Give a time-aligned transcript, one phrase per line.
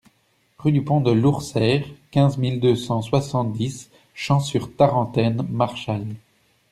[0.57, 6.07] Rue du Pont de Lourseyre, quinze mille deux cent soixante-dix Champs-sur-Tarentaine-Marchal